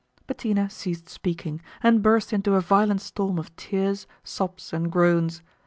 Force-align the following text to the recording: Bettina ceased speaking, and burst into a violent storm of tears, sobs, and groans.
Bettina 0.25 0.67
ceased 0.67 1.09
speaking, 1.09 1.61
and 1.83 2.01
burst 2.01 2.33
into 2.33 2.55
a 2.55 2.59
violent 2.61 3.01
storm 3.01 3.37
of 3.37 3.55
tears, 3.55 4.07
sobs, 4.23 4.73
and 4.73 4.91
groans. 4.91 5.43